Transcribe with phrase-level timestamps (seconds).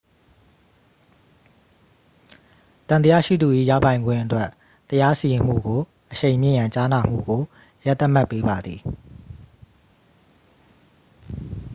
[2.89, 4.49] သံသယရှိသူ၏ရပိုင်ခွင့်အတွက်
[4.89, 5.79] တရားစီရင်မှုကို
[6.11, 7.41] အရှိန်မြှင့်ရန် ကြားနာမှုကို
[7.85, 8.81] ရက်သတ်မှတ်ပေးပါသည်